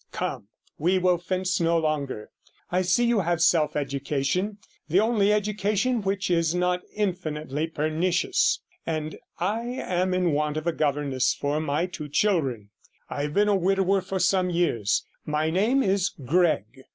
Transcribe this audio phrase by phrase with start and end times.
[0.11, 0.47] Come,
[0.79, 2.31] we will fence no longer.
[2.71, 4.57] I see you have self education,
[4.89, 10.73] the only education which is not infinitely pernicious and I am in want of a
[10.73, 12.71] governess for my two children.
[13.11, 16.81] I have been a widower for some years; my name is Gregg.